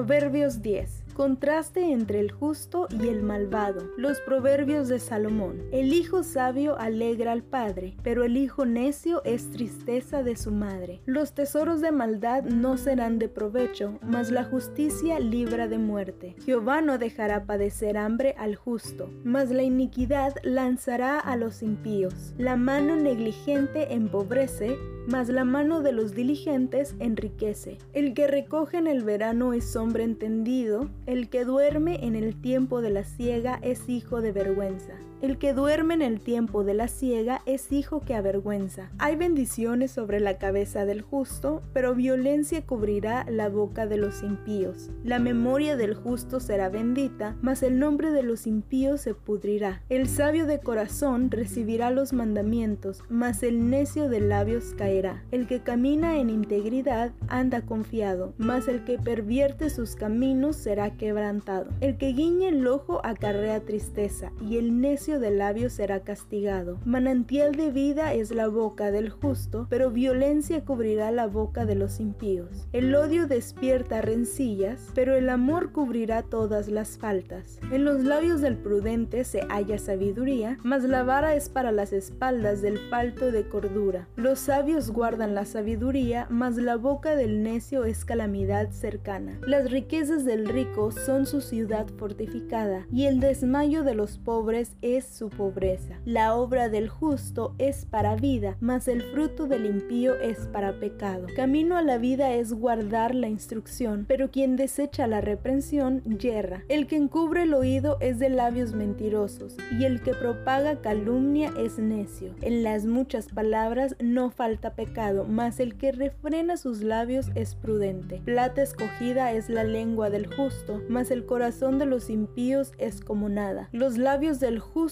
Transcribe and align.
Proverbios 0.00 0.62
10. 0.62 0.99
Contraste 1.20 1.92
entre 1.92 2.18
el 2.18 2.30
justo 2.30 2.88
y 2.98 3.08
el 3.08 3.22
malvado. 3.22 3.90
Los 3.98 4.22
proverbios 4.22 4.88
de 4.88 4.98
Salomón. 4.98 5.64
El 5.70 5.92
hijo 5.92 6.22
sabio 6.22 6.78
alegra 6.78 7.32
al 7.32 7.42
padre, 7.42 7.94
pero 8.02 8.24
el 8.24 8.38
hijo 8.38 8.64
necio 8.64 9.22
es 9.24 9.50
tristeza 9.50 10.22
de 10.22 10.34
su 10.34 10.50
madre. 10.50 11.02
Los 11.04 11.34
tesoros 11.34 11.82
de 11.82 11.92
maldad 11.92 12.44
no 12.44 12.78
serán 12.78 13.18
de 13.18 13.28
provecho, 13.28 13.98
mas 14.00 14.30
la 14.30 14.44
justicia 14.44 15.20
libra 15.20 15.68
de 15.68 15.76
muerte. 15.76 16.36
Jehová 16.42 16.80
no 16.80 16.96
dejará 16.96 17.44
padecer 17.44 17.98
hambre 17.98 18.34
al 18.38 18.56
justo, 18.56 19.10
mas 19.22 19.50
la 19.50 19.62
iniquidad 19.62 20.36
lanzará 20.42 21.20
a 21.20 21.36
los 21.36 21.62
impíos. 21.62 22.32
La 22.38 22.56
mano 22.56 22.96
negligente 22.96 23.92
empobrece, 23.92 24.78
mas 25.06 25.28
la 25.28 25.44
mano 25.44 25.82
de 25.82 25.92
los 25.92 26.14
diligentes 26.14 26.94
enriquece. 26.98 27.78
El 27.92 28.14
que 28.14 28.26
recoge 28.26 28.78
en 28.78 28.86
el 28.86 29.02
verano 29.02 29.52
es 29.52 29.74
hombre 29.76 30.04
entendido, 30.04 30.88
el 31.10 31.28
que 31.28 31.44
duerme 31.44 32.06
en 32.06 32.14
el 32.14 32.40
tiempo 32.40 32.80
de 32.80 32.90
la 32.90 33.02
siega 33.02 33.58
es 33.62 33.88
hijo 33.88 34.20
de 34.20 34.30
vergüenza. 34.30 34.94
El 35.22 35.36
que 35.36 35.52
duerme 35.52 35.92
en 35.92 36.00
el 36.00 36.18
tiempo 36.18 36.64
de 36.64 36.72
la 36.72 36.88
siega 36.88 37.42
es 37.44 37.72
hijo 37.72 38.00
que 38.00 38.14
avergüenza. 38.14 38.90
Hay 38.98 39.16
bendiciones 39.16 39.90
sobre 39.90 40.18
la 40.18 40.38
cabeza 40.38 40.86
del 40.86 41.02
justo, 41.02 41.60
pero 41.74 41.94
violencia 41.94 42.64
cubrirá 42.64 43.26
la 43.28 43.50
boca 43.50 43.86
de 43.86 43.98
los 43.98 44.22
impíos. 44.22 44.90
La 45.04 45.18
memoria 45.18 45.76
del 45.76 45.94
justo 45.94 46.40
será 46.40 46.70
bendita, 46.70 47.36
mas 47.42 47.62
el 47.62 47.78
nombre 47.78 48.12
de 48.12 48.22
los 48.22 48.46
impíos 48.46 49.02
se 49.02 49.12
pudrirá. 49.12 49.82
El 49.90 50.08
sabio 50.08 50.46
de 50.46 50.60
corazón 50.60 51.30
recibirá 51.30 51.90
los 51.90 52.14
mandamientos, 52.14 53.04
mas 53.10 53.42
el 53.42 53.68
necio 53.68 54.08
de 54.08 54.20
labios 54.20 54.72
caerá. 54.78 55.22
El 55.32 55.46
que 55.46 55.60
camina 55.60 56.16
en 56.16 56.30
integridad 56.30 57.12
anda 57.28 57.60
confiado, 57.60 58.32
mas 58.38 58.68
el 58.68 58.84
que 58.84 58.98
pervierte 58.98 59.68
sus 59.68 59.96
caminos 59.96 60.56
será 60.56 60.96
quebrantado. 60.96 61.70
El 61.82 61.98
que 61.98 62.14
guiñe 62.14 62.48
el 62.48 62.66
ojo 62.66 63.02
acarrea 63.04 63.60
tristeza, 63.60 64.32
y 64.40 64.56
el 64.56 64.80
necio 64.80 65.09
de 65.18 65.30
labios 65.30 65.72
será 65.72 66.00
castigado. 66.00 66.78
Manantial 66.84 67.54
de 67.54 67.70
vida 67.70 68.14
es 68.14 68.30
la 68.30 68.48
boca 68.48 68.90
del 68.90 69.10
justo, 69.10 69.66
pero 69.68 69.90
violencia 69.90 70.64
cubrirá 70.64 71.10
la 71.10 71.26
boca 71.26 71.64
de 71.64 71.74
los 71.74 72.00
impíos. 72.00 72.68
El 72.72 72.94
odio 72.94 73.26
despierta 73.26 74.02
rencillas, 74.02 74.90
pero 74.94 75.14
el 75.14 75.28
amor 75.28 75.72
cubrirá 75.72 76.22
todas 76.22 76.68
las 76.68 76.98
faltas. 76.98 77.58
En 77.72 77.84
los 77.84 78.04
labios 78.04 78.40
del 78.40 78.56
prudente 78.56 79.24
se 79.24 79.40
halla 79.48 79.78
sabiduría, 79.78 80.58
mas 80.62 80.84
la 80.84 81.02
vara 81.02 81.34
es 81.34 81.48
para 81.48 81.72
las 81.72 81.92
espaldas 81.92 82.62
del 82.62 82.78
falto 82.90 83.32
de 83.32 83.48
cordura. 83.48 84.08
Los 84.16 84.38
sabios 84.38 84.90
guardan 84.90 85.34
la 85.34 85.44
sabiduría, 85.44 86.26
mas 86.30 86.56
la 86.56 86.76
boca 86.76 87.16
del 87.16 87.42
necio 87.42 87.84
es 87.84 88.04
calamidad 88.04 88.70
cercana. 88.70 89.38
Las 89.46 89.70
riquezas 89.70 90.24
del 90.24 90.46
rico 90.46 90.92
son 90.92 91.26
su 91.26 91.40
ciudad 91.40 91.86
fortificada, 91.96 92.86
y 92.92 93.06
el 93.06 93.20
desmayo 93.20 93.82
de 93.82 93.94
los 93.94 94.18
pobres 94.18 94.76
es 94.82 94.99
su 95.04 95.30
pobreza. 95.30 96.00
La 96.04 96.34
obra 96.34 96.68
del 96.68 96.88
justo 96.88 97.54
es 97.58 97.84
para 97.84 98.16
vida, 98.16 98.56
mas 98.60 98.88
el 98.88 99.02
fruto 99.02 99.46
del 99.46 99.66
impío 99.66 100.18
es 100.20 100.46
para 100.46 100.78
pecado. 100.78 101.26
Camino 101.36 101.76
a 101.76 101.82
la 101.82 101.98
vida 101.98 102.32
es 102.32 102.52
guardar 102.52 103.14
la 103.14 103.28
instrucción, 103.28 104.04
pero 104.06 104.30
quien 104.30 104.56
desecha 104.56 105.06
la 105.06 105.20
reprensión 105.20 106.02
yerra. 106.18 106.64
El 106.68 106.86
que 106.86 106.96
encubre 106.96 107.44
el 107.44 107.54
oído 107.54 107.96
es 108.00 108.18
de 108.18 108.28
labios 108.28 108.74
mentirosos, 108.74 109.56
y 109.78 109.84
el 109.84 110.02
que 110.02 110.12
propaga 110.14 110.80
calumnia 110.80 111.52
es 111.58 111.78
necio. 111.78 112.34
En 112.42 112.62
las 112.62 112.86
muchas 112.86 113.28
palabras 113.28 113.96
no 114.00 114.30
falta 114.30 114.74
pecado, 114.74 115.24
mas 115.28 115.60
el 115.60 115.76
que 115.76 115.92
refrena 115.92 116.56
sus 116.56 116.82
labios 116.82 117.28
es 117.34 117.54
prudente. 117.54 118.20
Plata 118.24 118.62
escogida 118.62 119.32
es 119.32 119.48
la 119.48 119.64
lengua 119.64 120.10
del 120.10 120.26
justo, 120.34 120.82
mas 120.88 121.10
el 121.10 121.26
corazón 121.26 121.78
de 121.78 121.86
los 121.86 122.10
impíos 122.10 122.72
es 122.78 123.00
como 123.00 123.28
nada. 123.28 123.68
Los 123.72 123.98
labios 123.98 124.40
del 124.40 124.58
justo 124.58 124.89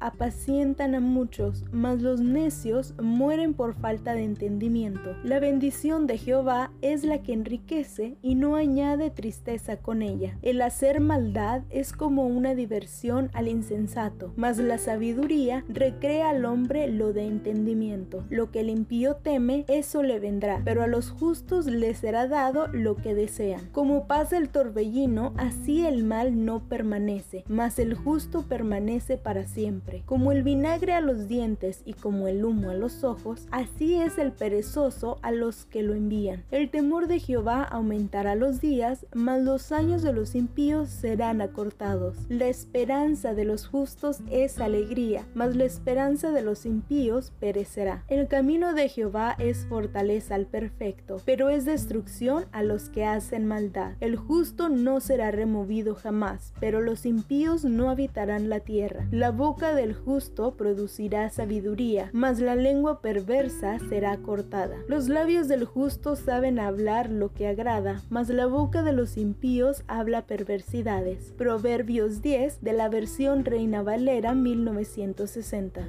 apacientan 0.00 0.94
a 0.94 1.00
muchos, 1.00 1.64
mas 1.72 2.02
los 2.02 2.20
necios 2.20 2.94
mueren 3.00 3.54
por 3.54 3.74
falta 3.74 4.14
de 4.14 4.24
entendimiento. 4.24 5.16
La 5.22 5.38
bendición 5.38 6.06
de 6.06 6.18
Jehová 6.18 6.72
es 6.82 7.04
la 7.04 7.22
que 7.22 7.32
enriquece 7.32 8.16
y 8.22 8.34
no 8.34 8.56
añade 8.56 9.10
tristeza 9.10 9.76
con 9.78 10.02
ella. 10.02 10.38
El 10.42 10.62
hacer 10.62 11.00
maldad 11.00 11.62
es 11.70 11.92
como 11.92 12.26
una 12.26 12.54
diversión 12.54 13.30
al 13.34 13.48
insensato, 13.48 14.32
mas 14.36 14.58
la 14.58 14.78
sabiduría 14.78 15.64
recrea 15.68 16.30
al 16.30 16.44
hombre 16.44 16.88
lo 16.88 17.12
de 17.12 17.26
entendimiento. 17.26 18.24
Lo 18.30 18.50
que 18.50 18.60
el 18.60 18.70
impío 18.70 19.16
teme, 19.16 19.64
eso 19.68 20.02
le 20.02 20.18
vendrá, 20.18 20.60
pero 20.64 20.82
a 20.82 20.86
los 20.86 21.10
justos 21.10 21.66
les 21.66 21.98
será 21.98 22.26
dado 22.28 22.66
lo 22.68 22.96
que 22.96 23.14
desean. 23.14 23.68
Como 23.72 24.06
pasa 24.06 24.38
el 24.38 24.48
torbellino, 24.48 25.32
así 25.36 25.86
el 25.86 26.04
mal 26.04 26.44
no 26.44 26.68
permanece, 26.68 27.44
mas 27.48 27.78
el 27.78 27.94
justo 27.94 28.42
permanece 28.42 29.16
siempre. 29.44 30.02
Como 30.06 30.32
el 30.32 30.42
vinagre 30.42 30.94
a 30.94 31.00
los 31.00 31.28
dientes 31.28 31.82
y 31.84 31.92
como 31.92 32.28
el 32.28 32.44
humo 32.44 32.70
a 32.70 32.74
los 32.74 33.04
ojos, 33.04 33.46
así 33.50 33.96
es 33.96 34.18
el 34.18 34.32
perezoso 34.32 35.18
a 35.22 35.32
los 35.32 35.66
que 35.66 35.82
lo 35.82 35.94
envían. 35.94 36.44
El 36.50 36.70
temor 36.70 37.08
de 37.08 37.18
Jehová 37.18 37.62
aumentará 37.62 38.34
los 38.34 38.60
días, 38.60 39.06
mas 39.12 39.42
los 39.42 39.72
años 39.72 40.02
de 40.02 40.12
los 40.12 40.34
impíos 40.34 40.88
serán 40.88 41.40
acortados. 41.40 42.16
La 42.28 42.46
esperanza 42.46 43.34
de 43.34 43.44
los 43.44 43.66
justos 43.66 44.20
es 44.30 44.60
alegría, 44.60 45.26
mas 45.34 45.56
la 45.56 45.64
esperanza 45.64 46.30
de 46.30 46.42
los 46.42 46.66
impíos 46.66 47.32
perecerá. 47.40 48.04
El 48.08 48.28
camino 48.28 48.74
de 48.74 48.88
Jehová 48.88 49.34
es 49.38 49.66
fortaleza 49.66 50.34
al 50.34 50.46
perfecto, 50.46 51.20
pero 51.24 51.50
es 51.50 51.64
destrucción 51.64 52.46
a 52.52 52.62
los 52.62 52.88
que 52.88 53.04
hacen 53.04 53.46
maldad. 53.46 53.94
El 54.00 54.16
justo 54.16 54.68
no 54.68 55.00
será 55.00 55.30
removido 55.30 55.94
jamás, 55.94 56.52
pero 56.60 56.80
los 56.80 57.06
impíos 57.06 57.64
no 57.64 57.90
habitarán 57.90 58.48
la 58.48 58.60
tierra. 58.60 59.06
La 59.16 59.30
boca 59.30 59.74
del 59.74 59.94
justo 59.94 60.58
producirá 60.58 61.30
sabiduría, 61.30 62.10
mas 62.12 62.38
la 62.38 62.54
lengua 62.54 63.00
perversa 63.00 63.78
será 63.88 64.18
cortada. 64.18 64.76
Los 64.88 65.08
labios 65.08 65.48
del 65.48 65.64
justo 65.64 66.16
saben 66.16 66.58
hablar 66.58 67.08
lo 67.08 67.32
que 67.32 67.48
agrada, 67.48 68.02
mas 68.10 68.28
la 68.28 68.44
boca 68.44 68.82
de 68.82 68.92
los 68.92 69.16
impíos 69.16 69.84
habla 69.86 70.26
perversidades. 70.26 71.32
Proverbios 71.38 72.20
10 72.20 72.60
de 72.60 72.72
la 72.74 72.90
versión 72.90 73.46
Reina 73.46 73.82
Valera 73.82 74.34
1960. 74.34 75.88